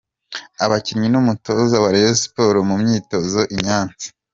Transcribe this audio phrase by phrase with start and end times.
[0.63, 4.07] Abakinnyi n’umutoza wa Rayon sport mu myitozo i Nyanza.